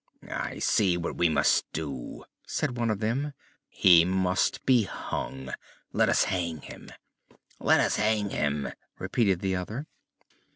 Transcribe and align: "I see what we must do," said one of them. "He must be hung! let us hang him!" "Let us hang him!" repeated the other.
"I 0.31 0.57
see 0.57 0.97
what 0.97 1.15
we 1.15 1.29
must 1.29 1.63
do," 1.73 2.23
said 2.47 2.75
one 2.75 2.89
of 2.89 3.01
them. 3.01 3.33
"He 3.69 4.03
must 4.03 4.65
be 4.65 4.81
hung! 4.85 5.53
let 5.93 6.09
us 6.09 6.23
hang 6.23 6.61
him!" 6.61 6.89
"Let 7.59 7.79
us 7.79 7.97
hang 7.97 8.31
him!" 8.31 8.69
repeated 8.97 9.41
the 9.41 9.55
other. 9.55 9.85